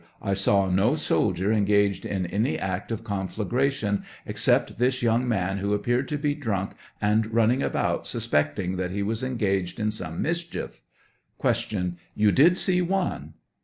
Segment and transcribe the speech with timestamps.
[0.23, 5.59] I saw no soldier engaged in any act of conflagra tion except this young man
[5.59, 10.19] who appeared to be drunk and running about, suspecting that he was engaged in some
[10.19, 10.81] mischief—
[11.39, 11.97] 7 Q.
[12.25, 13.35] You did see one